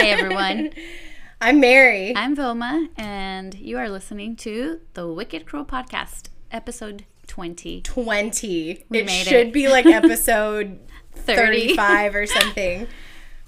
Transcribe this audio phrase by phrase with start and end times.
[0.00, 0.70] Hi, everyone.
[1.42, 2.16] I'm Mary.
[2.16, 7.82] I'm Vilma, and you are listening to the Wicked Crow Podcast, episode 20.
[7.82, 8.84] 20.
[8.88, 9.52] We it made should it.
[9.52, 10.78] be like episode
[11.16, 11.74] 30.
[11.74, 12.86] 35 or something.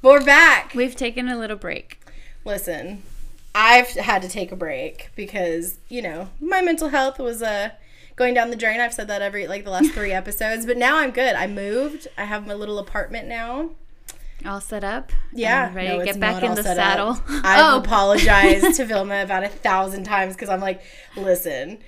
[0.03, 0.75] But we're back.
[0.75, 2.05] We've taken a little break.
[2.45, 3.03] Listen,
[3.55, 7.71] I've had to take a break because, you know, my mental health was uh,
[8.15, 8.79] going down the drain.
[8.79, 10.67] I've said that every, like, the last three episodes.
[10.67, 11.35] But now I'm good.
[11.35, 12.09] I moved.
[12.19, 13.71] I have my little apartment now.
[14.47, 15.13] All set up?
[15.33, 17.21] Yeah, and ready no, to get back in the saddle.
[17.29, 20.83] I've oh, apologized to Vilma about a thousand times because I'm like,
[21.17, 21.79] listen,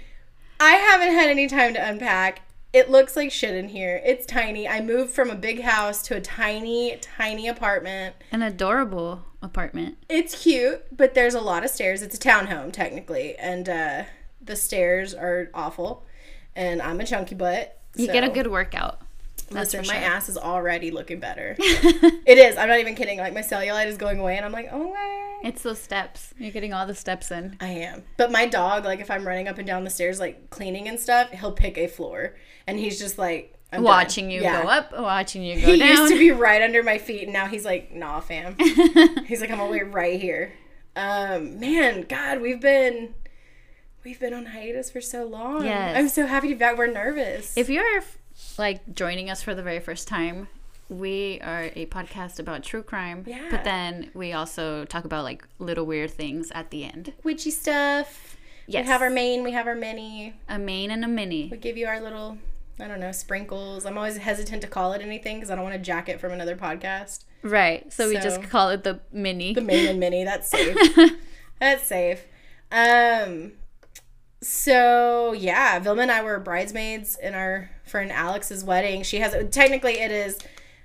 [0.60, 2.42] I haven't had any time to unpack.
[2.72, 4.02] It looks like shit in here.
[4.04, 4.68] It's tiny.
[4.68, 8.16] I moved from a big house to a tiny, tiny apartment.
[8.32, 9.98] an adorable apartment.
[10.08, 12.02] It's cute, but there's a lot of stairs.
[12.02, 14.04] It's a townhome technically, and uh,
[14.42, 16.04] the stairs are awful.
[16.56, 17.80] And I'm a chunky butt.
[17.96, 19.03] You get a good workout.
[19.50, 21.56] Listen, my ass is already looking better.
[21.58, 22.56] it is.
[22.56, 23.18] I'm not even kidding.
[23.18, 25.40] Like my cellulite is going away, and I'm like, oh my.
[25.48, 26.32] It's those steps.
[26.38, 27.56] You're getting all the steps in.
[27.60, 28.02] I am.
[28.16, 30.98] But my dog, like if I'm running up and down the stairs, like cleaning and
[30.98, 32.34] stuff, he'll pick a floor,
[32.66, 33.84] and he's just like I'm done.
[33.84, 34.62] watching you Yeah.
[34.62, 35.88] go up, watching you go He down.
[35.88, 38.56] He used to be right under my feet, and now he's like, nah, fam.
[39.26, 40.54] he's like, I'm gonna wait right here.
[40.96, 43.14] Um, man, God, we've been.
[44.04, 45.64] We've been on hiatus for so long.
[45.64, 45.96] Yes.
[45.96, 46.76] I'm so happy to be back.
[46.76, 47.56] We're nervous.
[47.56, 48.02] If you're
[48.58, 50.48] like joining us for the very first time,
[50.88, 53.24] we are a podcast about true crime.
[53.26, 53.48] Yeah.
[53.50, 57.12] But then we also talk about like little weird things at the end.
[57.22, 58.36] Witchy stuff.
[58.66, 58.84] Yes.
[58.84, 60.34] We have our main, we have our mini.
[60.48, 61.48] A main and a mini.
[61.50, 62.38] We give you our little,
[62.80, 63.84] I don't know, sprinkles.
[63.84, 66.32] I'm always hesitant to call it anything because I don't want to jack it from
[66.32, 67.24] another podcast.
[67.42, 67.92] Right.
[67.92, 69.52] So, we just call it the mini.
[69.52, 70.76] The main and mini, that's safe.
[71.60, 72.24] that's safe.
[72.72, 73.52] Um,
[74.44, 79.02] so yeah, Vilma and I were bridesmaids in our friend Alex's wedding.
[79.02, 80.38] She has technically it is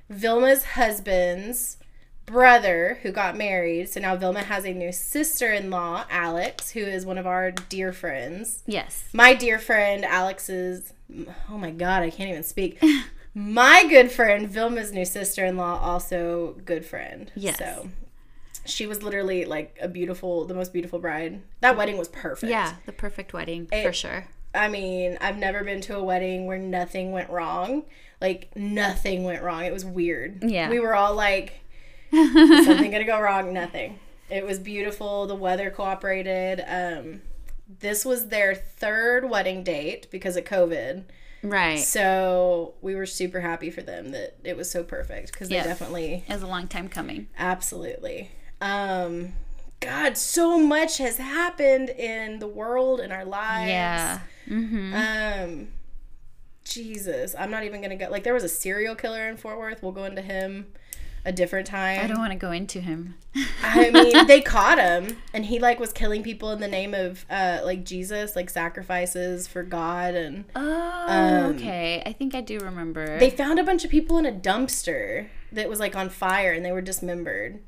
[0.09, 1.78] Vilma's husband's
[2.25, 3.89] brother who got married.
[3.89, 8.63] So now Vilma has a new sister-in-law, Alex, who is one of our dear friends.
[8.66, 9.09] yes.
[9.13, 10.94] my dear friend Alex's
[11.50, 12.81] oh my god, I can't even speak.
[13.33, 17.31] my good friend Vilma's new sister-in-law also good friend.
[17.35, 17.57] Yes.
[17.57, 17.89] So
[18.69, 21.41] she was literally like a beautiful the most beautiful bride.
[21.62, 22.50] That wedding was perfect.
[22.50, 22.75] Yeah.
[22.85, 24.28] The perfect wedding for sure.
[24.53, 27.84] I mean, I've never been to a wedding where nothing went wrong.
[28.19, 29.63] Like nothing went wrong.
[29.66, 30.44] It was weird.
[30.44, 30.69] Yeah.
[30.69, 31.62] We were all like
[32.12, 32.34] "Is
[32.66, 33.53] something gonna go wrong?
[33.53, 34.00] Nothing.
[34.30, 35.28] It was beautiful.
[35.28, 36.63] The weather cooperated.
[36.68, 37.22] Um
[37.80, 41.03] this was their third wedding date because of COVID.
[41.44, 41.80] Right.
[41.80, 46.24] So we were super happy for them that it was so perfect because they definitely
[46.28, 47.28] It was a long time coming.
[47.38, 48.31] absolutely.
[48.61, 49.33] Um
[49.81, 53.69] God, so much has happened in the world in our lives.
[53.69, 54.19] Yeah.
[54.49, 54.93] Mm-hmm.
[55.53, 55.67] Um,
[56.65, 58.09] Jesus, I'm not even gonna go.
[58.09, 59.81] Like, there was a serial killer in Fort Worth.
[59.81, 60.67] We'll go into him
[61.25, 61.99] a different time.
[62.03, 63.15] I don't want to go into him.
[63.63, 67.25] I mean, they caught him, and he like was killing people in the name of
[67.29, 72.03] uh like Jesus, like sacrifices for God, and Oh, Um, okay.
[72.05, 73.17] I think I do remember.
[73.17, 76.65] they found a bunch of people in a dumpster that was like on fire, and
[76.65, 77.59] they were dismembered.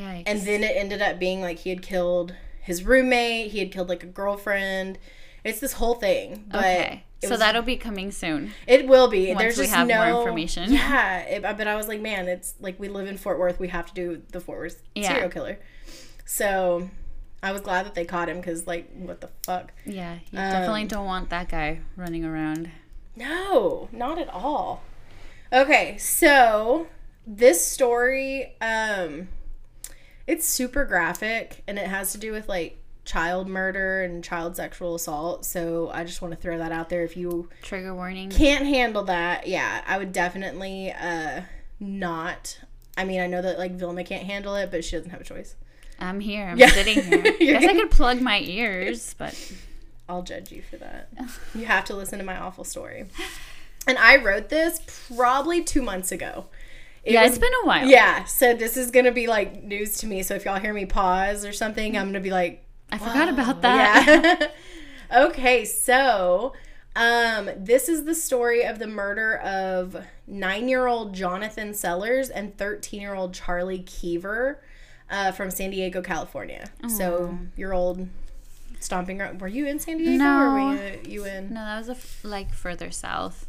[0.00, 0.22] Yikes.
[0.26, 3.88] And then it ended up being like he had killed his roommate, he had killed
[3.88, 4.98] like a girlfriend.
[5.44, 7.04] It's this whole thing, but okay.
[7.22, 8.52] So was- that'll be coming soon.
[8.66, 9.28] It will be.
[9.28, 10.72] Once There's we just have no more information.
[10.72, 13.58] Yeah, it, but I was like, man, it's like we live in Fort Worth.
[13.58, 15.08] We have to do the Fort Worth Yeah.
[15.14, 15.58] serial killer.
[16.26, 16.88] So
[17.42, 19.72] I was glad that they caught him because, like, what the fuck?
[19.86, 20.14] Yeah.
[20.30, 22.70] You Um, definitely don't want that guy running around.
[23.16, 24.82] No, not at all.
[25.52, 26.86] Okay, so
[27.26, 29.28] this story, um,
[30.30, 34.94] it's super graphic and it has to do with like child murder and child sexual
[34.94, 35.44] assault.
[35.44, 37.02] So I just want to throw that out there.
[37.02, 38.30] If you Trigger warning.
[38.30, 41.42] can't handle that, yeah, I would definitely uh
[41.80, 42.60] not.
[42.96, 45.24] I mean, I know that like Vilma can't handle it, but she doesn't have a
[45.24, 45.54] choice.
[45.98, 46.46] I'm here.
[46.48, 46.68] I'm Yeah.
[46.70, 47.34] sitting here.
[47.40, 49.34] You're Guess I could plug my ears, but
[50.08, 51.08] I'll judge you for that.
[51.54, 53.06] You have to listen to my awful story.
[53.86, 54.80] And I wrote this
[55.16, 56.46] probably two months ago.
[57.04, 57.86] It yeah, was- it's been a while.
[57.88, 60.22] Yeah, so this is gonna be like news to me.
[60.22, 63.62] So if y'all hear me pause or something, I'm gonna be like, I forgot about
[63.62, 64.38] that.
[64.40, 64.48] Yeah.
[65.26, 66.52] okay, so
[66.96, 73.80] um, this is the story of the murder of nine-year-old Jonathan Sellers and thirteen-year-old Charlie
[73.80, 74.60] Keever
[75.08, 76.68] uh, from San Diego, California.
[76.88, 78.08] So your old
[78.80, 79.40] stomping ground.
[79.40, 80.52] Were you in San Diego or No.
[80.68, 81.48] were you, you in?
[81.54, 83.46] No, that was a f- like further south.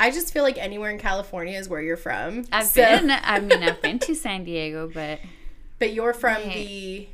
[0.00, 2.44] I just feel like anywhere in California is where you're from.
[2.52, 3.10] I've So- been.
[3.22, 5.20] I mean, I've been to San Diego, but
[5.78, 7.08] but you're from Wait.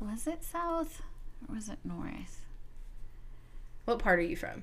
[0.00, 1.02] the was it south
[1.48, 2.36] or was it north?
[3.84, 4.62] what part are you from?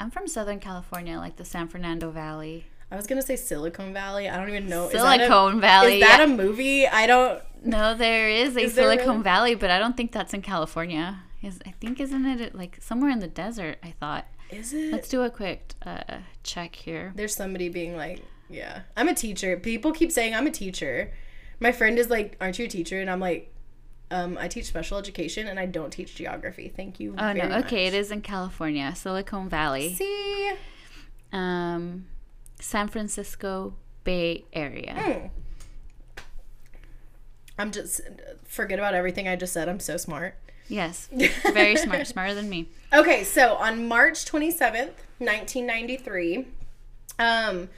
[0.00, 2.66] I'm from Southern California, like the San Fernando Valley.
[2.90, 4.28] I was gonna say Silicon Valley.
[4.28, 4.88] I don't even know.
[4.88, 6.00] Silicon Valley.
[6.00, 6.86] Is that a movie?
[6.86, 7.42] I don't.
[7.64, 9.22] no, there is a Is Silicon really?
[9.22, 11.20] Valley, but I don't think that's in California.
[11.42, 13.78] Is I think isn't it like somewhere in the desert?
[13.82, 14.26] I thought.
[14.50, 14.92] Is it?
[14.92, 17.12] Let's do a quick uh, check here.
[17.16, 19.56] There's somebody being like, yeah, I'm a teacher.
[19.56, 21.12] People keep saying I'm a teacher.
[21.58, 23.00] My friend is like, aren't you a teacher?
[23.00, 23.52] And I'm like,
[24.10, 26.72] um, I teach special education and I don't teach geography.
[26.74, 27.14] Thank you.
[27.18, 30.52] Oh very no, okay, it is in California, Silicon Valley, See.
[31.32, 32.06] um,
[32.60, 34.94] San Francisco Bay Area.
[34.96, 35.26] Hmm.
[37.58, 38.00] I'm just
[38.44, 39.68] forget about everything I just said.
[39.68, 40.38] I'm so smart.
[40.68, 41.08] Yes,
[41.52, 42.68] very smart, smarter than me.
[42.92, 46.46] Okay, so on March 27th, 1993,
[47.18, 47.68] um,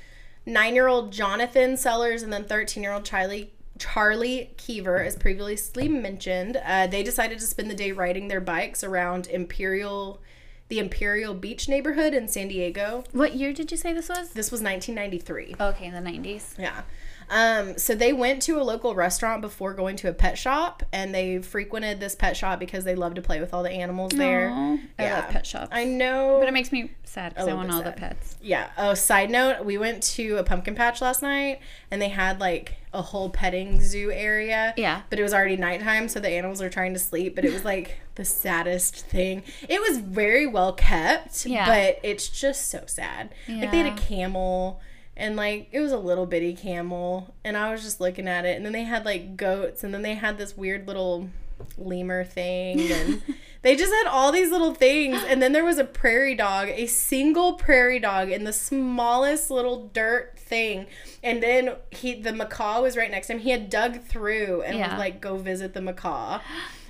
[0.46, 7.38] nine-year-old Jonathan Sellers and then 13-year-old Charlie Charlie Keever, as previously mentioned, uh, they decided
[7.38, 10.20] to spend the day riding their bikes around Imperial,
[10.69, 13.05] the Imperial Beach neighborhood in San Diego.
[13.12, 14.31] What year did you say this was?
[14.31, 15.56] This was 1993.
[15.61, 16.55] Okay, in the nineties.
[16.58, 16.82] Yeah.
[17.30, 21.14] Um, so they went to a local restaurant before going to a pet shop, and
[21.14, 24.50] they frequented this pet shop because they love to play with all the animals there.
[24.50, 25.14] I Yeah.
[25.20, 25.69] love pet shops.
[25.72, 26.36] I know.
[26.40, 28.36] but it makes me sad because I want all the pets.
[28.40, 28.69] Yeah.
[28.78, 31.60] Oh, side note, we went to a pumpkin patch last night
[31.90, 34.72] and they had like a whole petting zoo area.
[34.76, 35.02] Yeah.
[35.10, 37.34] But it was already nighttime, so the animals are trying to sleep.
[37.34, 39.42] But it was like the saddest thing.
[39.69, 41.66] It was very well kept, Yeah.
[41.66, 43.30] but it's just so sad.
[43.48, 44.80] Like they had a camel
[45.18, 48.56] and like it was a little bitty camel and I was just looking at it
[48.56, 51.28] and then they had like goats and then they had this weird little
[51.76, 53.20] lemur thing and
[53.62, 55.20] they just had all these little things.
[55.26, 59.88] And then there was a prairie dog a single prairie dog in the smallest little
[59.92, 60.86] dirt thing.
[61.22, 63.40] And then he the macaw was right next to him.
[63.40, 64.92] He had dug through and Yeah.
[64.92, 66.40] was like go visit the macaw.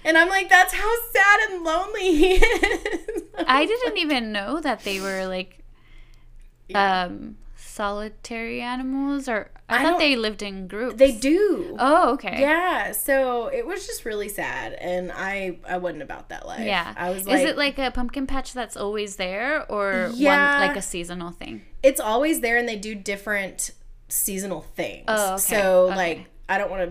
[0.05, 3.23] And i'm like that's how sad and lonely he is.
[3.47, 5.59] I didn't even know that they were like
[6.69, 7.05] Yeah.
[7.05, 7.37] um
[7.79, 10.97] solitary animals or I, I thought they lived in groups.
[10.97, 12.41] they do Oh, okay.
[12.41, 16.93] yeah so it was just really sad and i i wasn't about that life Yeah.
[16.97, 20.31] i was like Is it like a pumpkin patch that's always there or Yeah.
[20.61, 21.63] one like a seasonal thing?
[21.83, 23.71] it's always there and they do different
[24.09, 25.05] seasonal things.
[25.07, 25.43] Oh, okay.
[25.55, 25.97] So Okay.
[25.97, 26.83] like I don't want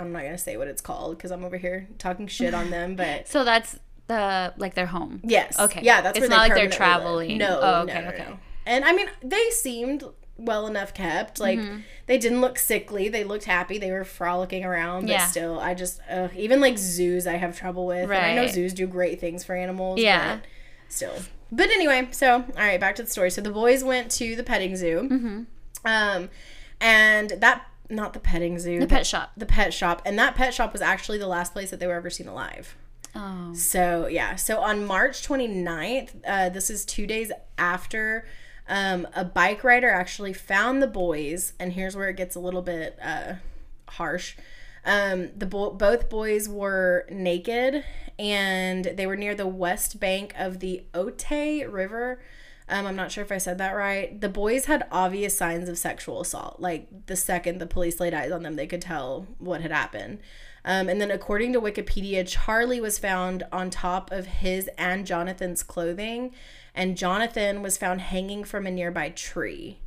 [0.00, 2.70] I'm not going to say what it's called cuz I'm over here talking shit on
[2.70, 3.78] them, but So that's
[4.08, 5.20] the like their home.
[5.24, 5.58] yes.
[5.66, 5.80] Okay.
[5.82, 7.30] Yeah, that's It's not like they're traveling.
[7.30, 7.38] live.
[7.38, 7.52] No.
[7.60, 8.26] Oh, no, okay, no, okay.
[8.30, 8.38] no.
[8.70, 10.04] And I mean, they seemed
[10.36, 11.38] well enough kept.
[11.40, 11.78] Like Mm-hmm.
[12.06, 13.08] they didn't look sickly.
[13.10, 13.76] They looked happy.
[13.78, 15.26] They were frolicking around, but Yeah.
[15.26, 18.04] still I just uh, even like zoos I have trouble with.
[18.04, 20.36] And I know zoos do great things for animals, Yeah.
[20.36, 20.44] but
[20.88, 21.14] still.
[21.52, 23.30] But anyway, so all right, back to the story.
[23.30, 25.08] So the boys went to the petting zoo.
[25.10, 25.42] Mm-hmm.
[25.84, 26.30] Um,
[26.80, 29.32] and that not the petting zoo, The pet shop.
[29.36, 31.94] the pet shop, and that pet shop was actually the last place that they were
[31.94, 32.76] ever seen alive.
[33.16, 33.52] Oh.
[33.52, 38.24] So yeah, so on March 29th, uh, this is two days after.
[38.70, 42.62] Um, a bike rider actually found the boys, and here's where it gets a little
[42.62, 43.34] bit uh,
[43.88, 44.36] harsh.
[44.84, 47.84] Um, the bo- both boys were naked,
[48.16, 52.22] and they were near the west bank of the Otay River.
[52.68, 54.18] Um, I'm not sure if I said that right.
[54.20, 56.60] The boys had obvious signs of sexual assault.
[56.60, 60.20] Like the second the police laid eyes on them, they could tell what had happened.
[60.64, 65.62] Um, and then, according to Wikipedia, Charlie was found on top of his and Jonathan's
[65.62, 66.32] clothing,
[66.74, 69.78] and Jonathan was found hanging from a nearby tree.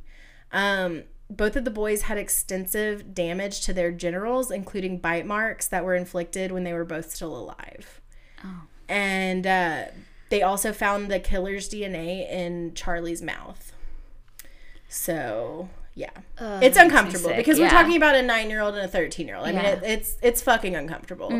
[0.52, 5.84] Um, both of the boys had extensive damage to their genitals, including bite marks that
[5.84, 8.00] were inflicted when they were both still alive.
[8.44, 8.62] Oh.
[8.88, 9.84] And uh,
[10.28, 13.72] they also found the killer's DNA in Charlie's mouth.
[14.88, 16.10] So, yeah.
[16.38, 18.84] Ugh, It's that makes me uncomfortable because we're talking about a nine year old and
[18.84, 19.46] a 13 year old.
[19.46, 21.30] I mean, it, it's it's fucking uncomfortable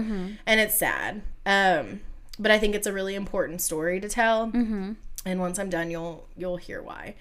[0.47, 1.23] and it's sad.
[1.45, 2.01] Um,
[2.39, 4.47] but I think it's a really important story to tell.
[4.49, 4.93] Mm-hmm.
[5.25, 7.15] And once I'm done, you'll you'll hear why.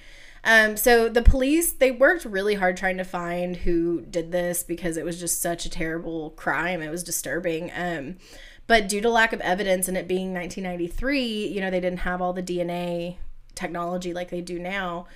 [0.44, 4.98] Um, so the police they worked really hard trying to find who did this because
[4.98, 6.82] it was just such a terrible crime.
[6.82, 7.72] It was disturbing.
[7.76, 8.18] Um,
[8.68, 12.22] but due to lack of evidence and it being 1993, you know they didn't have
[12.22, 13.18] all the DNA
[13.56, 15.08] technology like they do now.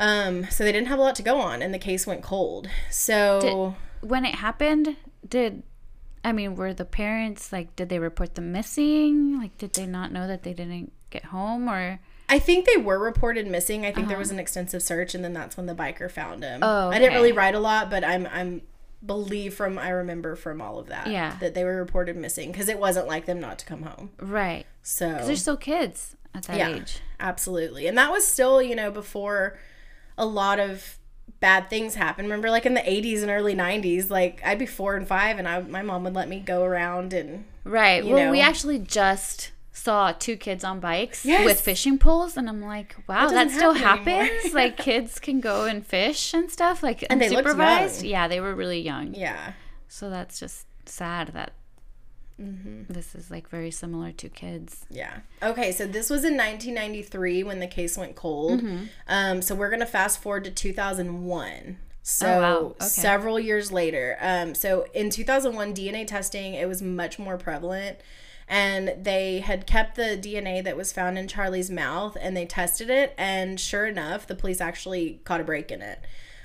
[0.00, 2.68] Um, so they didn't have a lot to go on, and the case went cold.
[2.90, 3.40] So
[4.00, 4.96] When it happened,
[5.28, 5.62] did
[6.24, 9.38] I mean were the parents like did they report them missing?
[9.38, 12.98] Like did they not know that they didn't get home or I think they were
[12.98, 13.86] reported missing.
[13.86, 14.20] I think there uh-huh.
[14.20, 16.60] was an extensive search, and then that's when the biker found him.
[16.62, 17.38] Oh, I didn't really okay.
[17.38, 18.62] write a lot, but I'm I'm
[19.04, 21.36] believe from I remember from all of that Yeah.
[21.40, 24.10] that they were reported missing because it wasn't like them not to come home.
[24.18, 24.66] right?
[24.82, 26.98] So They're still kids at that yeah, age.
[27.20, 29.58] absolutely, and that was still you know before
[30.16, 30.98] a lot of
[31.40, 32.26] bad things happened.
[32.26, 35.48] Remember, like in the '80s and early '90s, like I'd be four and five, and
[35.48, 38.04] I my mom would let me go around and Right.
[38.04, 41.44] well, we actually just saw two kids on bikes Yes.
[41.44, 44.52] with fishing poles, and I'm like, wow, That that, still happen happens.
[44.62, 48.08] like kids can go and fish and stuff, like And unsupervised.
[48.08, 49.14] Yeah, they were really young.
[49.14, 49.52] Yeah.
[49.88, 51.52] So that's just sad that
[52.40, 52.92] Mm-hmm.
[52.92, 54.86] this is like very similar to kids.
[54.88, 55.18] Yeah.
[55.42, 58.60] Okay, so this was in 1993 when the case went cold.
[58.60, 58.84] Mm-hmm.
[59.08, 61.78] Um, so we're gonna fast forward to 2001.
[62.04, 62.56] So Oh, wow.
[62.76, 62.84] Okay.
[62.86, 64.16] several years later.
[64.20, 67.98] Um, so in 2001, DNA testing it was much more prevalent,
[68.48, 72.90] and they had kept the DNA that was found in Charlie's mouth, and they tested
[72.90, 76.00] it, and sure enough, the police actually caught a break in it.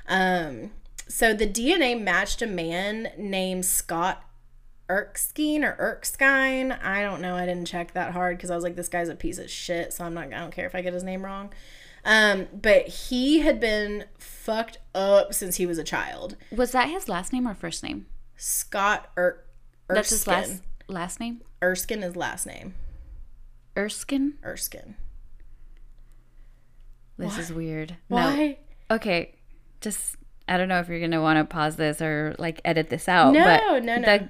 [0.08, 0.72] Um,
[1.08, 4.24] so the DNA matched a man named Scott
[4.90, 6.72] Erskine or Erskine.
[6.72, 7.36] I don't know.
[7.36, 9.94] I didn't check that hard because I was like, this guy's a piece of shit.
[9.94, 10.26] So I'm not.
[10.26, 11.54] I don't care if I get his name wrong.
[12.06, 16.36] Um, but he had been fucked up since he was a child.
[16.52, 18.08] Was that his last name or first name?
[18.36, 19.46] Scott er-
[19.90, 19.96] Erskine.
[19.96, 21.42] That's his last last name.
[21.64, 22.76] Erskine is last name.
[23.78, 24.34] Erskine.
[24.44, 24.96] Erskine.
[27.18, 27.96] This is weird.
[28.10, 28.18] No.
[28.18, 28.58] Why?
[28.92, 29.36] Okay,
[29.80, 30.18] just
[30.48, 33.34] I don't know if you're gonna want to pause this or like edit this out.
[33.34, 34.02] No, but no, no.
[34.02, 34.30] The,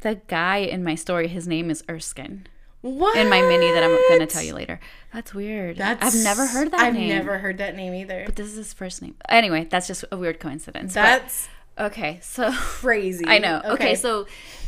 [0.00, 2.46] the guy in my story, his name is Erskine.
[2.82, 3.16] What?
[3.16, 4.78] In my mini that I'm gonna tell you later.
[5.12, 5.78] That's weird.
[5.78, 6.04] That's.
[6.04, 6.86] I've never heard that name.
[6.86, 7.08] I've name.
[7.08, 8.24] never heard that name either.
[8.26, 9.16] But this is his first name.
[9.28, 10.94] Anyway, that's just a weird coincidence.
[10.94, 12.18] That's okay.
[12.22, 13.24] So crazy.
[13.28, 13.60] I know.
[13.64, 14.24] Okay, so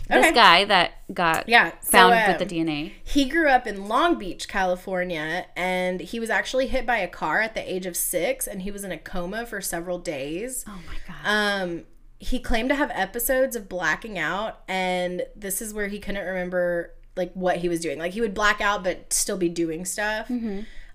[0.08, 0.32] this Okay.
[0.34, 2.92] guy that got Yeah, so, found um, with the DNA.
[3.02, 7.40] He grew up in Long Beach, California, and he was actually hit by a car
[7.40, 10.64] at the age of six, and he was in a coma for several days.
[10.68, 11.16] Oh my god.
[11.24, 11.84] Um,
[12.18, 16.92] he claimed to have episodes of blacking out, and this is where he couldn't remember
[17.16, 17.98] like what he was doing.
[17.98, 20.30] Like he would black out, but still be doing stuff.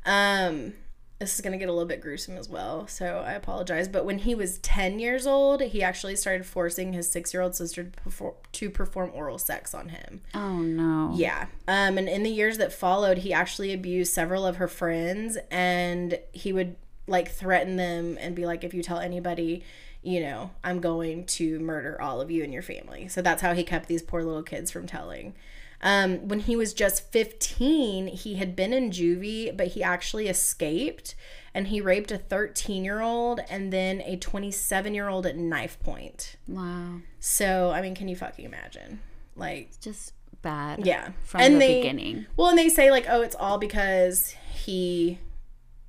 [0.05, 0.73] Um,
[1.21, 3.87] this is gonna get a little bit gruesome as well, so I apologize.
[3.87, 7.91] But when he was ten years old, he actually started forcing his six-year-old sister to
[7.91, 10.21] perform, to perform oral sex on him.
[10.33, 11.11] oh no.
[11.13, 11.45] Yeah.
[11.67, 16.19] Um, and in the years that followed, he actually abused several of her friends and
[16.31, 16.75] he would
[17.05, 19.63] like threaten them and be like, if you tell anybody,
[20.01, 23.07] you know, I'm going to murder all of you and your family.
[23.07, 25.35] So that's how he kept these poor little kids from telling.
[25.83, 31.15] Um, when he was just 15, he had been in juvie, but he actually escaped
[31.53, 35.79] and he raped a 13 year old and then a 27 year old at knife
[35.79, 36.35] point.
[36.47, 36.97] Wow.
[37.19, 38.99] So, I mean, can you fucking imagine?
[39.35, 40.85] Like, Just bad.
[40.85, 41.09] yeah.
[41.23, 42.25] From and the they, beginning.
[42.37, 45.19] Well, and they say like, oh, it's all because he,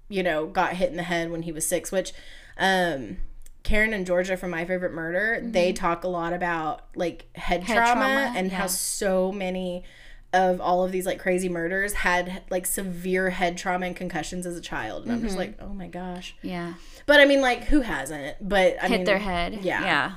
[0.08, 1.92] you know, got hit in the head when he was six.
[1.92, 2.12] Which,
[2.56, 3.18] um,
[3.62, 7.66] Karen and Georgia from My Favorite Murder, they talk a lot about like head, Mm-hmm.
[7.73, 9.85] Head trauma, trauma, and how so many
[10.33, 14.57] of all of these like crazy murders had like severe head trauma and concussions as
[14.57, 15.02] a child.
[15.04, 15.26] And I'm Mm-hmm.
[15.26, 16.35] just like, oh my gosh.
[16.42, 16.75] Yeah.
[17.07, 18.37] But I mean, like, who hasn't?
[18.40, 19.59] But I Hit mean, their head.
[19.62, 19.85] yeah.
[19.85, 20.12] Yeah.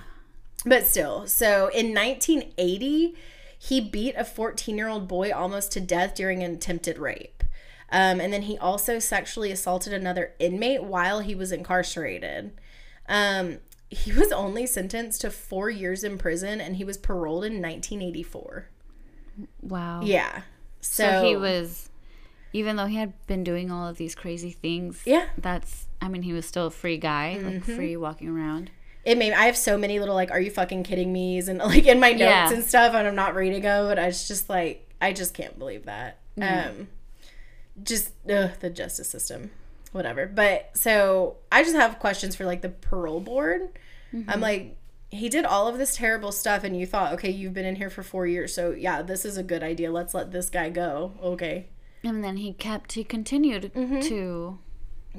[0.66, 3.16] but still, so in 1980,
[3.60, 7.44] he beat a 14 year old boy almost to death during an attempted rape.
[7.92, 12.52] Um, and then he also sexually assaulted another inmate while he was incarcerated.
[13.08, 13.60] Um,
[13.90, 18.68] he was only sentenced to four years in prison and he was paroled in 1984.
[19.62, 20.02] Wow.
[20.04, 20.42] Yeah.
[20.82, 21.90] So, So, he was,
[22.54, 25.02] even though he had been doing all of these crazy things.
[25.06, 25.22] Yeah.
[25.26, 25.42] Mm-hmm.
[25.42, 25.86] That's.
[26.02, 28.70] I mean, he was still a free guy, like free walking around.
[29.06, 31.86] It made I have so many little like, are you fucking kidding me's and like
[31.86, 32.52] in my notes Yeah.
[32.54, 35.58] and stuff, and I'm not reading them, but I was just like, I just can't
[35.58, 36.20] believe that.
[36.42, 36.88] Um,
[37.82, 39.52] just ugh, the justice system,
[39.96, 40.28] whatever.
[40.28, 43.62] But so I just have questions for like the parole board.
[44.30, 44.78] I'm like,
[45.10, 47.90] he did all of this terrible stuff, and you thought, okay, you've been in here
[47.90, 49.92] for four years, so yeah, this is a good idea.
[49.92, 51.14] Let's let this guy go.
[51.22, 51.68] Okay,
[52.04, 52.94] And then he kept.
[52.94, 54.00] He continued Mm-hmm.
[54.02, 54.60] to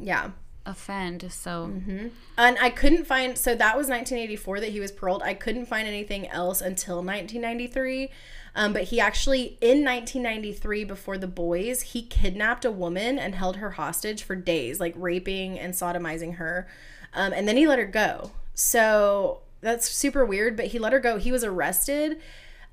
[0.01, 0.31] yeah.
[0.67, 1.31] Offend.
[1.31, 2.09] So Mm-hmm.
[2.39, 5.23] And I couldn't find so that was 1984 that he was paroled.
[5.23, 8.11] I couldn't find anything else until 1993.
[8.55, 13.57] Um, but he actually in 1993 before the boys, he kidnapped a woman and held
[13.57, 16.67] her hostage for days, like raping and sodomizing her.
[17.13, 18.33] Um, and then he let her go.
[18.55, 21.19] So that's super weird, but he let her go.
[21.19, 22.13] He was arrested.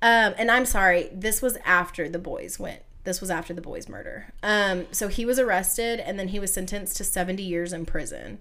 [0.01, 2.81] Um, and I'm sorry, this was after the boys went.
[3.03, 4.27] This was after the boys' murder.
[4.41, 8.39] Um, so he was arrested and then he was sentenced to 70 years in prison.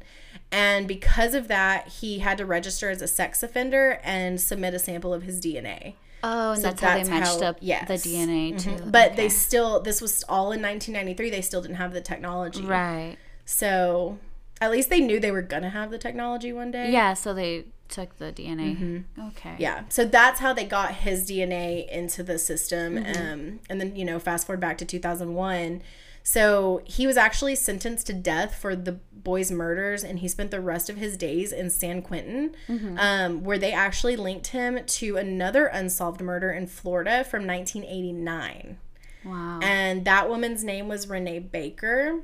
[0.53, 4.79] And because of that, he had to register as a sex offender and submit a
[4.79, 5.95] sample of his DNA.
[6.23, 7.89] oh, and So that's, how they matched how- up yes.
[7.89, 8.77] the DNA too.
[8.87, 11.31] But they still, this was all in 1993.
[11.31, 12.63] They still didn't have the technology.
[12.63, 13.17] right.
[13.45, 14.19] So
[14.63, 16.91] at least they knew they were going to have the technology one day.
[16.93, 17.15] Yeah.
[17.15, 18.73] So they took the DNA.
[19.19, 19.51] Okay.
[19.51, 19.61] Mm-hmm.
[19.63, 19.85] Yeah.
[19.89, 22.97] So that's how they got his DNA into the system.
[22.97, 23.23] Mm-hmm.
[23.33, 25.83] Um, and then, you know, fast forward back to 2001.
[26.25, 30.61] So he was actually sentenced to death for the boys' murders, and he spent the
[30.61, 32.97] rest of his days in San Quentin, Mm-hmm.
[32.99, 38.79] um, where they actually linked him to another unsolved murder in Florida from 1989.
[39.25, 39.61] Wow.
[39.63, 42.21] and that woman's name was Renee Baker.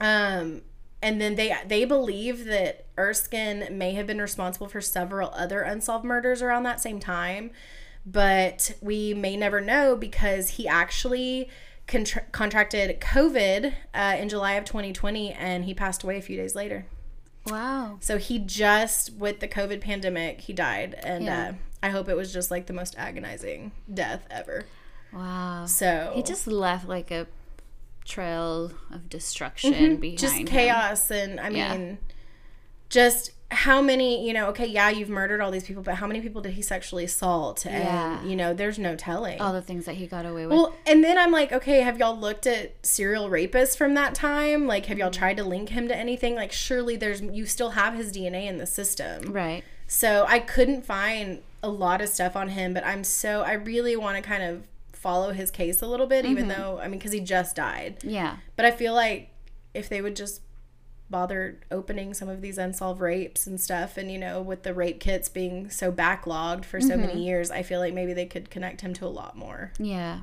[0.00, 0.62] Um,
[1.06, 6.04] and then they they believe that Erskine may have been responsible for several other unsolved
[6.04, 7.50] murders around that same time,
[8.04, 11.48] but we may never know because he actually
[11.86, 16.54] contra- contracted COVID uh, in July of 2020, and he passed away a few days
[16.54, 16.86] later.
[17.46, 17.98] wow.
[18.00, 21.48] So he just with the COVID pandemic, he died, and Yeah.
[21.48, 24.64] uh, I hope it was just like the most agonizing death ever.
[25.12, 25.66] Wow.
[25.66, 27.26] So He just left like a
[28.06, 30.16] trail of destruction behind Mm-hmm.
[30.16, 30.46] just him.
[30.46, 31.76] chaos and i Yeah.
[31.76, 31.98] mean
[32.88, 36.20] just how many you know okay yeah you've murdered all these people but how many
[36.20, 38.18] people did he sexually assault Yeah.
[38.20, 40.52] and you know there's no telling All the things that he got away with.
[40.56, 44.66] well and then i'm like okay have y'all looked at serial rapists from that time
[44.66, 45.18] like have y'all Mm-hmm.
[45.18, 48.58] tried to link him to anything like surely there's you still have his dna in
[48.58, 49.62] the system right.
[49.86, 53.96] so I couldn't find a lot of stuff on him, but I'm so I really
[53.96, 54.66] want to kind of
[55.06, 56.60] follow his case a little bit, even Mm-hmm.
[56.60, 57.98] though I mean, because he just died.
[58.02, 58.38] Yeah.
[58.56, 59.28] But I feel like
[59.72, 60.40] if they would just
[61.08, 64.98] bother opening some of these unsolved rapes and stuff, and you know, with the rape
[64.98, 67.00] kits being so backlogged for so Mm-hmm.
[67.06, 69.70] many years, I feel like maybe they could connect him to a lot more.
[69.78, 70.20] Yeah.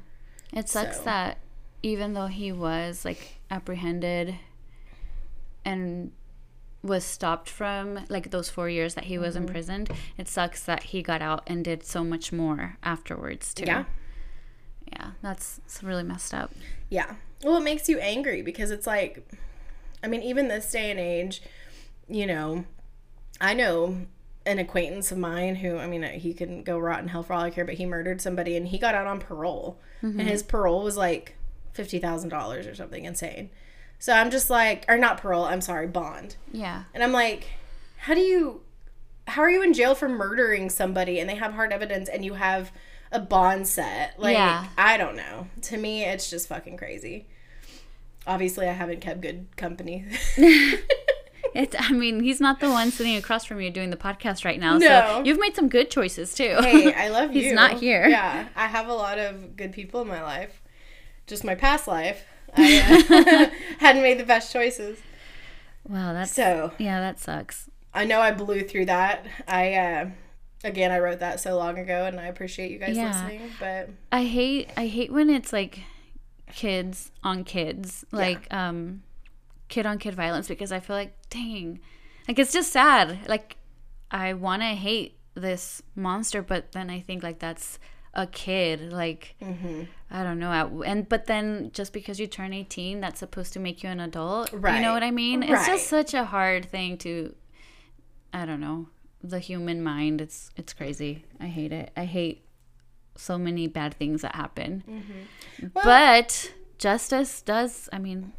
[0.51, 1.37] It sucks So- that
[1.81, 4.35] even though he was like apprehended
[5.65, 6.11] and
[6.81, 9.45] was stopped from like those four years that he was Mm-hmm.
[9.47, 13.63] imprisoned, it sucks that he got out and did so much more afterwards too.
[13.65, 13.85] Yeah.
[14.91, 15.11] Yeah.
[15.21, 16.51] That's really messed up.
[16.89, 17.15] Yeah.
[17.43, 19.27] Well, it makes you angry because it's like,
[20.03, 21.41] I mean, even this day and age,
[22.07, 22.65] you know,
[23.39, 24.05] I know
[24.45, 27.33] an acquaintance of mine who, I mean, uh, he can go rot in hell for
[27.33, 29.79] all I care, but he murdered somebody and he got out on parole.
[30.01, 30.27] And mm-hmm.
[30.27, 31.35] his parole was like
[31.75, 33.49] $50,000 or something insane.
[33.99, 36.35] So I'm just like, or not parole, I'm sorry, bond.
[36.51, 36.83] Yeah.
[36.93, 37.47] And I'm like,
[37.97, 38.61] how do you,
[39.27, 42.33] how are you in jail for murdering somebody and they have hard evidence and you
[42.33, 42.71] have
[43.13, 44.19] a bond set?
[44.19, 44.67] Like, Yeah.
[44.77, 45.47] I don't know.
[45.63, 47.27] To me, it's just fucking crazy.
[48.27, 50.05] Obviously, I haven't kept good company.
[51.53, 54.59] It, I mean, he's not the one sitting across from you doing the podcast right
[54.59, 54.77] now.
[54.77, 54.87] No.
[54.87, 56.55] So you've made some good choices too.
[56.61, 57.43] hey, I love you.
[57.43, 58.07] He's not here.
[58.07, 60.61] Yeah, I have a lot of good people in my life.
[61.27, 62.25] Just my past life,
[62.57, 64.97] I uh, hadn't made the best choices.
[65.87, 67.69] wow, that's So yeah, that sucks.
[67.93, 69.25] I know I blew through that.
[69.47, 70.09] I uh,
[70.63, 73.07] again, I wrote that so long ago, and I appreciate you guys Yeah.
[73.07, 73.51] listening.
[73.59, 75.81] But I hate I hate when it's like
[76.53, 79.03] kids on kids, like um
[79.69, 81.79] kid on kid violence because I feel like dang.
[82.27, 83.19] Like it's just sad.
[83.27, 83.57] Like
[84.11, 87.79] I want to hate this monster but then I think like that's
[88.13, 89.83] a kid like Mm-hmm.
[90.11, 93.81] I don't know and but then just because you turn 18 that's supposed to make
[93.81, 96.99] you an adult right you know what I mean it's just such a hard thing
[96.99, 97.33] to
[98.31, 98.89] I don't know
[99.23, 102.43] the human mind it's it's crazy I hate it I hate
[103.15, 105.67] so many bad things that happen Mm-hmm.
[105.73, 108.33] but justice does I mean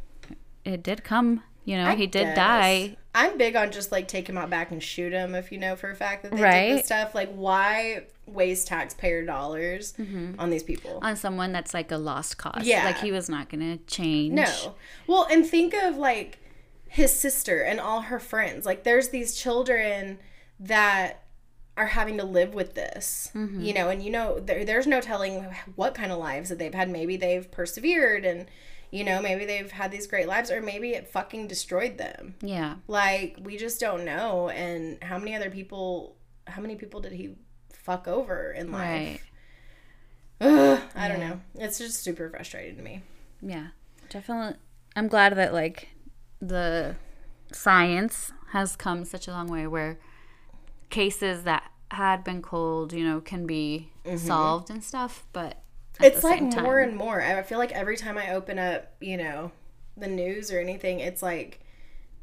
[0.64, 2.37] it did come you know I he did guess.
[2.37, 5.59] die I'm big on just like take him out back and shoot him if you
[5.59, 6.73] know for a fact that they did Right.
[6.79, 7.14] this stuff.
[7.14, 10.40] Like, why waste taxpayer dollars Mm-hmm.
[10.40, 10.99] on these people?
[11.01, 12.85] on someone that's like a lost cause Yeah.
[12.85, 14.75] like he was not gonna change No.
[15.07, 16.38] Well, and think of like
[16.88, 18.66] his sister and all her friends.
[18.66, 20.18] Like there's these children
[20.61, 21.25] that
[21.77, 23.31] are having to live with this.
[23.35, 23.61] Mm-hmm.
[23.61, 25.43] You know, and you know there, there's no telling
[25.77, 26.88] what kind of lives that they've had.
[26.88, 28.47] Maybe they've persevered and
[28.90, 32.37] you know, maybe they've had these great lives or maybe it fucking destroyed them.
[32.40, 37.12] yeah Like we just don't know and how many other people how many people did
[37.12, 37.35] he
[37.73, 38.81] fuck over in life?
[38.81, 39.21] right
[40.40, 41.40] Ugh, I don't know.
[41.55, 43.03] It's just super frustrating to me.
[43.40, 43.69] Yeah,
[44.11, 44.59] definitely.
[44.97, 45.88] I'm glad that like
[46.40, 46.97] the
[47.53, 49.99] science has come such a long way where
[50.90, 54.16] cases that had been cold, you know, can be mm-hmm.
[54.16, 55.25] solved and stuff.
[55.33, 55.62] But
[56.01, 57.20] it's like more and more.
[57.20, 59.53] I feel like every time I open up, you know,
[59.97, 61.61] the news or anything, it's like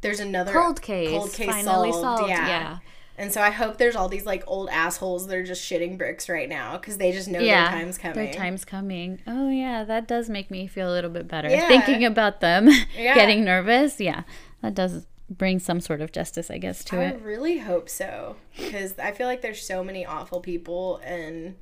[0.02, 2.20] there's another cold case, cold case finally solved.
[2.20, 2.30] solved.
[2.30, 2.48] Yeah.
[2.48, 2.78] Yeah,
[3.18, 6.28] And so I hope there's all these like old assholes that are just shitting bricks
[6.28, 7.70] right now because they just know yeah.
[7.70, 8.16] their time's coming.
[8.16, 9.22] Their time's coming.
[9.26, 11.50] Oh yeah, that does make me feel a little bit better.
[11.50, 11.68] Yeah.
[11.68, 13.16] Thinking about them Yeah.
[13.16, 14.00] getting nervous.
[14.00, 14.24] Yeah,
[14.62, 17.14] that does bring some sort of justice, I guess, to I it.
[17.14, 21.56] I really hope so because I feel like there's so many awful people and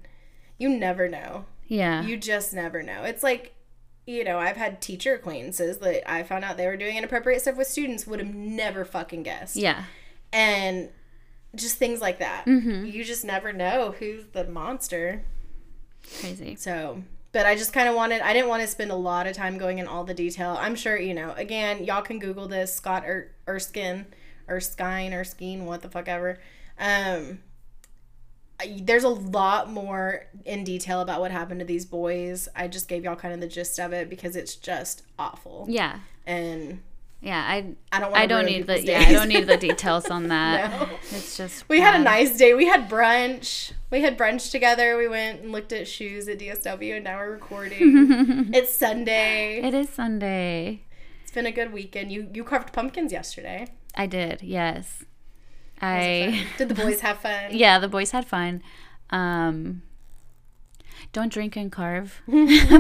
[0.58, 1.46] you never know.
[1.68, 2.02] Yeah.
[2.04, 3.04] You just never know.
[3.04, 3.54] It's like,
[4.08, 7.58] you know, I've had teacher acquaintances that I found out they were doing inappropriate stuff
[7.58, 9.56] with students, would have never fucking guessed.
[9.56, 9.84] yeah.
[10.34, 10.90] And
[11.56, 12.46] just things like that.
[12.46, 12.86] Mm-hmm.
[12.86, 15.24] You just never know who's the monster.
[16.20, 16.56] Crazy.
[16.56, 19.36] So, but I just kind of wanted, I didn't want to spend a lot of
[19.36, 20.58] time going in all the detail.
[20.60, 24.08] I'm sure, you know, again, y'all can Google this Scott er- Erskine,
[24.50, 26.40] Erskine, Erskine, what the fuck ever.
[26.80, 27.40] Um,
[28.60, 32.50] I- there's a lot more in detail about what happened to these boys.
[32.56, 35.66] I just gave y'all kind of the gist of it because it's just awful.
[35.70, 36.00] Yeah.
[36.26, 36.82] And
[37.22, 39.58] Yeah, I I don't want I don't need the people's yeah, I don't need the
[39.58, 40.72] details on that.
[40.72, 40.90] No.
[41.12, 42.54] It's just We had a nice day.
[42.54, 43.74] We had brunch.
[43.90, 44.98] We had brunch together.
[44.98, 47.80] We went and looked at shoes at DSW, and now we're recording.
[48.54, 49.62] it's Sunday.
[49.62, 50.84] It is Sunday.
[51.24, 52.12] It's been a good weekend.
[52.12, 53.68] You you carved pumpkins yesterday.
[53.96, 55.04] I did, yes.
[55.82, 57.48] I did the boys have fun?
[57.52, 58.64] yeah, the boys had fun.
[59.10, 59.82] Um
[61.12, 62.22] don't drink and carve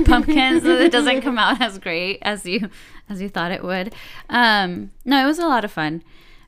[0.06, 0.63] pumpkins.
[0.65, 2.70] it doesn't come out as great as you
[3.10, 3.94] as you thought it would.
[4.30, 6.04] Um no, it was a lot of fun.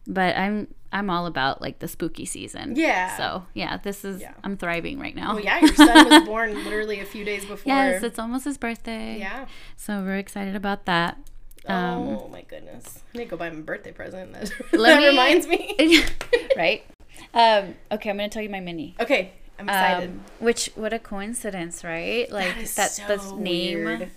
[0.08, 2.76] But I'm I'm all about like the spooky season.
[2.76, 3.16] Yeah.
[3.18, 4.34] So yeah, this is Yeah.
[4.44, 5.36] I'm thriving right now.
[5.36, 7.72] Well, yeah, your son was born literally a few days before.
[7.74, 9.18] Yes, it's almost his birthday.
[9.20, 9.46] yeah.
[9.78, 11.18] So we're excited about that.
[11.68, 13.04] Um, oh my goodness!
[13.14, 14.34] I need to go buy him a birthday present.
[14.34, 16.04] That, that me- reminds me.
[16.58, 16.84] right?
[17.36, 18.96] Um, okay, I'm gonna tell you my mini.
[19.00, 20.10] Okay, I'm excited.
[20.10, 22.32] Um, which what a coincidence, right?
[22.32, 24.12] Like that is that so this name weird.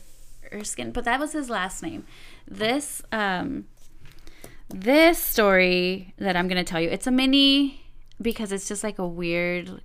[0.53, 2.05] Erskine, but that was his last name.
[2.47, 3.67] This um
[4.69, 7.85] this story that I'm gonna tell you, it's a mini
[8.21, 9.83] because it's just like a weird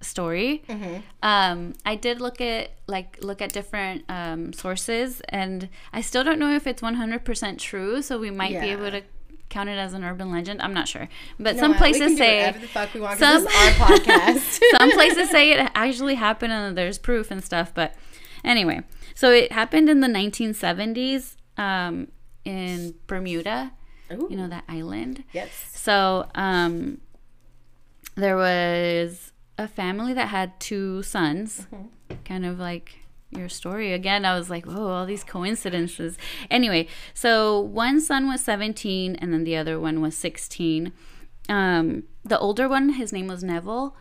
[0.00, 0.62] story.
[0.68, 0.96] Mm-hmm.
[1.22, 6.38] Um, I did look at like look at different um, sources, and I still don't
[6.38, 8.02] know if it's 100% true.
[8.02, 9.02] So we might be able to
[9.52, 10.60] count it as an urban legend.
[10.62, 13.18] I'm not sure, but No, some we places say whatever the fuck we want.
[13.20, 14.60] some- this is our podcast.
[14.78, 17.94] some places say it actually happened and there's proof and stuff but
[18.44, 18.80] anyway
[19.14, 22.08] so it happened in the 1970s um,
[22.44, 23.72] in bermuda
[24.12, 25.50] Ooh, you know that island yes.
[25.74, 27.00] so um,
[28.16, 31.66] there was a family that had two sons
[32.24, 32.94] kind of like
[33.32, 36.18] your story again i was like oh all these coincidences.
[36.50, 40.92] Anyway so one son was 17 and then the other one was 16
[41.48, 43.96] um, the older one his name was neville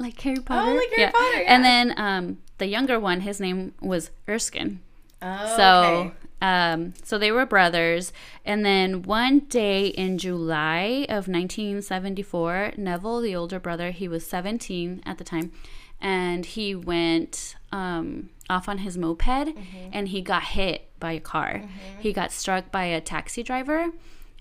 [0.00, 0.70] like harry potter?
[0.70, 1.54] Oh, like Harry Potter, yeah.
[1.54, 4.80] and then um, the younger one his name was erskine.
[5.22, 6.12] Oh, so, okay.
[6.40, 8.12] um, so they were brothers,
[8.44, 15.02] and then one day in July of 1974, Neville, the older brother, he was 17
[15.04, 15.52] at the time,
[16.00, 19.54] and he went um, off on his moped,
[19.92, 21.62] and he got hit by a car.
[21.98, 23.90] He got struck by a taxi driver,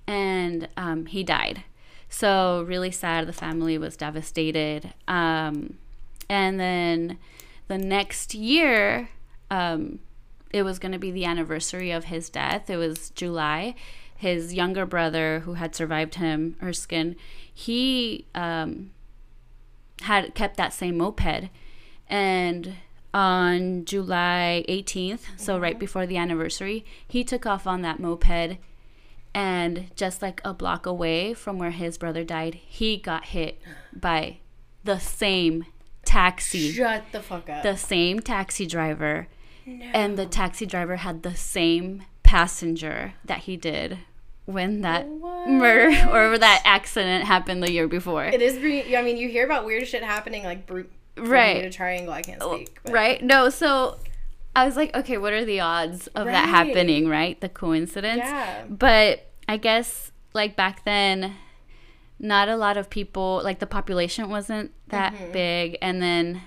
[0.08, 1.64] and um, he died.
[2.10, 3.28] So really sad.
[3.28, 4.94] The family was devastated.
[5.08, 5.78] Um,
[6.28, 7.20] and then
[7.68, 9.10] the next year,
[9.52, 10.00] um,
[10.52, 12.70] it was going to be the anniversary of his death.
[12.70, 13.76] It was July.
[14.16, 17.16] His younger brother, who had survived him, Erskine,
[17.54, 18.92] he um,
[20.02, 21.50] had kept that same moped,
[22.10, 22.76] and
[23.14, 25.80] on July 18th, so right mm-hmm.
[25.80, 28.58] before the anniversary, he took off on that moped,
[29.34, 33.62] and just like a block away from where his brother died, he got hit
[33.94, 34.38] by
[34.84, 35.66] the same
[36.06, 37.64] taxi, Shut the fuck up.
[37.64, 39.28] the same taxi driver
[39.66, 39.86] no.
[39.94, 44.00] and the taxi driver had the same passenger that he did
[44.46, 45.08] when that
[45.48, 48.26] murder or that accident happened the year before.
[48.26, 48.58] it is.
[48.58, 50.70] I mean, you hear about weird shit happening, like
[51.28, 51.66] Right.
[51.66, 52.14] a Triangle.
[52.14, 52.80] I can't speak.
[52.84, 53.24] but- Right?
[53.24, 53.98] No, so
[54.56, 57.40] I was like, okay, what are the odds of that happening, right?
[57.40, 58.22] The coincidence.
[58.24, 58.64] Yeah.
[58.70, 61.36] But I guess like back then
[62.20, 65.32] not a lot of people like the population wasn't that Mm-hmm.
[65.32, 66.42] big and then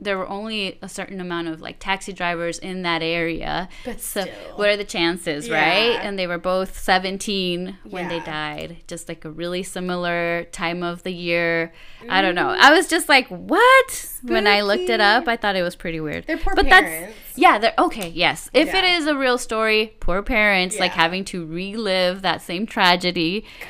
[0.00, 3.68] there were only a certain amount of like taxi drivers in that area.
[3.84, 4.34] But so still.
[4.56, 5.54] what are the chances, Yeah.
[5.60, 5.98] right?
[6.04, 8.78] And they were both 17 when they died.
[8.86, 11.72] Just like a really similar time of the year.
[12.08, 12.48] I don't know.
[12.48, 12.58] Mm.
[12.58, 16.00] I was just like, "What?" When I looked it up, I thought it was pretty
[16.00, 16.26] weird.
[16.26, 17.14] They're poor but parents.
[17.14, 18.48] that's yeah, they're okay, yes.
[18.52, 18.96] If it Yeah.
[18.98, 23.68] is a real story, poor parents like having to relive that same tragedy God.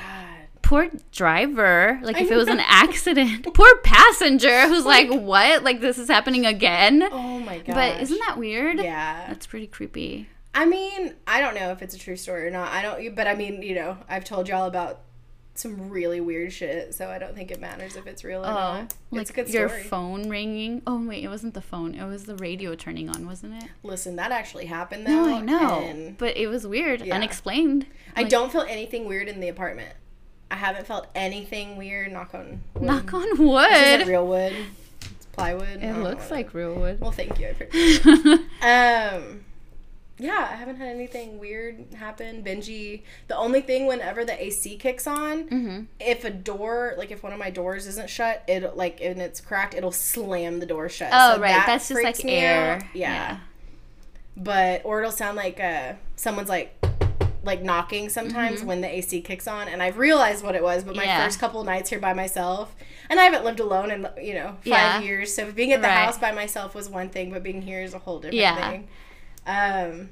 [0.75, 5.99] Poor driver like if it was an accident poor passenger who's like, what like this
[5.99, 7.75] is happening again Oh my god.
[7.75, 9.27] but isn't that weird Yeah.
[9.29, 12.71] that's pretty creepy I mean, I don't know if it's a true story or not.
[12.71, 15.01] I don't, but I mean, you know, I've told y'all about
[15.57, 18.51] some really weird shit, so I don't think it matters if it's real or oh
[18.55, 18.95] not.
[19.13, 22.37] It's a like your phone ringing oh wait it wasn't the phone it was the
[22.37, 25.11] radio turning on wasn't it Listen, that actually happened though.
[25.27, 27.15] no i know but it was weird Yeah.
[27.17, 29.93] unexplained I Like, don't feel anything weird in the apartment.
[30.51, 32.13] I haven't felt anything weird.
[32.13, 32.83] Knock on wood.
[32.83, 34.55] knock on wood real wood.
[35.01, 35.83] It's plywood.
[35.83, 37.55] It looks like real wood Well, thank you.
[37.59, 38.41] It.
[38.63, 39.45] Um,
[40.19, 42.45] yeah, I haven't had anything weird happen.
[42.45, 45.83] Benji, the only thing whenever the AC kicks on, mm-hmm.
[45.99, 49.41] if a door, like if one of my doors isn't shut, it like and it's
[49.41, 51.11] cracked, it'll slam the door shut.
[51.13, 52.83] oh So right that that's just like air out.
[52.95, 53.39] Yeah.
[54.37, 56.77] but or it'll sound like uh someone's like
[57.45, 60.85] like knocking sometimes when the AC kicks on, and I've realized what it was.
[60.85, 61.09] But my Mm-hmm.
[61.11, 61.25] Yeah.
[61.25, 62.75] first couple nights here by myself,
[63.11, 65.01] and I haven't lived alone in you know five Yeah.
[65.01, 66.05] years, so being at the Right.
[66.05, 68.71] house by myself was one thing, but being here is a whole different Yeah.
[68.71, 68.89] thing.
[69.47, 70.11] Um,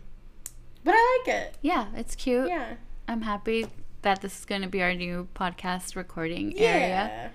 [0.85, 1.57] but I like it.
[1.62, 2.49] Yeah, it's cute.
[2.49, 2.75] Yeah.
[3.09, 3.66] I'm happy
[4.03, 6.64] that this is going to be our new podcast recording Yeah.
[6.66, 7.31] area.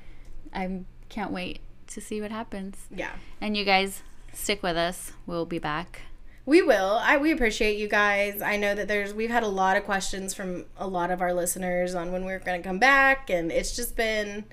[0.53, 2.87] I can't wait to see what happens.
[2.91, 3.11] Yeah.
[3.41, 5.13] And you guys stick with us.
[5.25, 6.01] We'll be back.
[6.47, 6.97] We will.
[7.03, 8.41] I we appreciate you guys.
[8.41, 11.33] I know that there's we've had a lot of questions from a lot of our
[11.33, 14.45] listeners on when we are going to come back and it's just been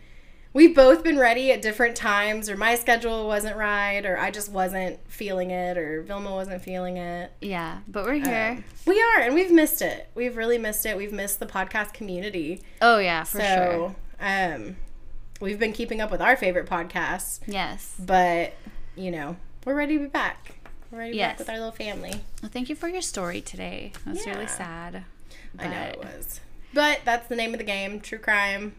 [0.53, 4.51] we've both been ready at different times or my schedule wasn't right or I just
[4.51, 7.31] wasn't feeling it or Vilma wasn't feeling it.
[7.41, 8.57] Yeah, but we're here.
[8.59, 10.09] Um, we are and we've missed it.
[10.17, 10.97] We've really missed it.
[10.97, 12.61] We've missed the podcast community.
[12.83, 13.97] oh yeah, for so, sure.
[14.21, 14.77] um
[15.41, 17.95] we've been keeping up with our favorite podcasts, Yes.
[18.01, 18.53] but
[18.97, 20.54] you know, we're ready to be back.
[20.95, 21.31] We're ready Yes.
[21.33, 22.13] back with our little family.
[22.41, 23.91] Well, thank you for your story today.
[24.07, 25.03] It was really sad.
[25.59, 26.41] I know it was.
[26.73, 28.01] But that's the name of the game.
[28.01, 28.77] True crime.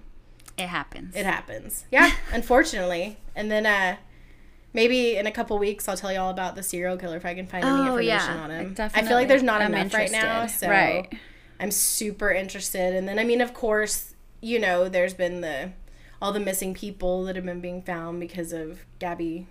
[0.57, 1.13] It happens.
[1.13, 1.83] It happens.
[1.91, 3.17] Yeah, unfortunately.
[3.35, 3.97] And then uh
[4.71, 7.33] maybe in a couple weeks I'll tell you all about the serial killer if I
[7.35, 8.43] can find any Oh, information yeah.
[8.43, 8.73] on him.
[8.75, 9.05] Definitely.
[9.05, 10.47] I feel like there's not I'm enough right now.
[10.47, 11.13] So Right.
[11.59, 12.95] I'm super interested.
[12.95, 15.71] And then I mean of course, you know, there's been the
[16.21, 19.47] all the missing people that have been being found because of Gabby,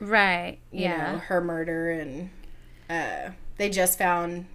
[0.00, 0.58] Right.
[0.72, 1.12] you yeah.
[1.12, 2.30] know, her murder and
[2.88, 4.46] uh they just found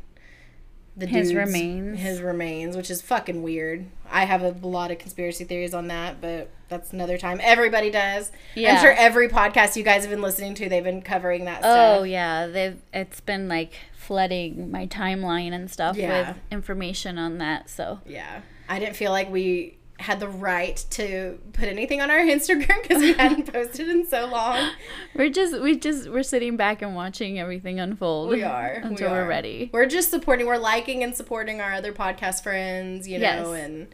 [0.97, 1.99] the His dude's- remains.
[1.99, 3.85] his remains, which is fucking weird.
[4.09, 7.39] I have a lot of conspiracy theories on that, but that's another time.
[7.43, 8.31] Everybody does.
[8.55, 8.81] I'm Yeah.
[8.81, 12.07] sure every podcast you guys have been listening to, they've been covering that Oh stuff.
[12.07, 16.29] yeah, they've it's been like flooding my timeline and stuff Yeah.
[16.29, 17.69] with information on that.
[17.69, 18.41] So Yeah.
[18.69, 23.01] I didn't feel like we had the right to put anything on our Instagram because
[23.01, 24.71] we hadn't posted in so long.
[25.15, 28.29] we're just we just we're sitting back and watching everything unfold.
[28.29, 28.73] We are.
[28.83, 29.23] until we are.
[29.23, 29.69] are ready.
[29.71, 33.65] We're just supporting, we're liking and supporting our other podcast friends, you know, Yes.
[33.65, 33.87] and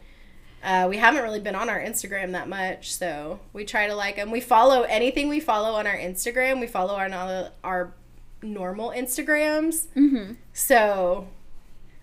[0.64, 4.14] uh, we haven't really been on our Instagram that much, so we try to like
[4.16, 4.30] them.
[4.30, 6.60] We follow anything we follow on our Instagram.
[6.60, 7.94] We follow our no- our
[8.42, 10.32] normal Instagrams, Mm-hmm.
[10.52, 11.26] so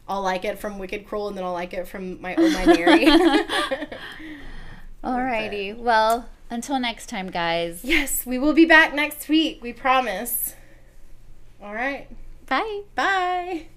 [0.09, 2.65] I'll like it from Wicked Cruel, and then I'll like it from my Oh My
[2.65, 3.05] Mary.
[5.03, 5.77] Alrighty.
[5.77, 7.81] Well, until next time, guys.
[7.83, 9.61] Yes, we will be back next week.
[9.61, 10.55] We promise.
[11.61, 12.07] All right.
[12.47, 12.81] Bye.
[12.95, 13.67] Bye.